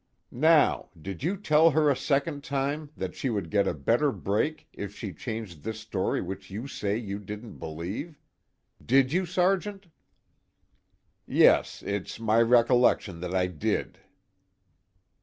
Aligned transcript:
Now 0.31 0.89
did 0.99 1.21
you 1.21 1.37
tell 1.37 1.69
her 1.69 1.87
a 1.87 1.95
second 1.95 2.43
time 2.43 2.89
that 2.97 3.13
she 3.13 3.29
would 3.29 3.51
get 3.51 3.67
a 3.67 3.73
better 3.75 4.11
break 4.11 4.67
if 4.73 4.95
she 4.95 5.13
changed 5.13 5.61
this 5.61 5.79
story 5.79 6.23
which 6.23 6.49
you 6.49 6.65
say 6.67 6.97
you 6.97 7.19
didn't 7.19 7.59
believe? 7.59 8.19
Did 8.83 9.13
you, 9.13 9.27
Sergeant?" 9.27 9.85
"Yes, 11.27 11.83
it's 11.85 12.19
my 12.19 12.41
recollection 12.41 13.19
that 13.19 13.35
I 13.35 13.45
did." 13.45 13.99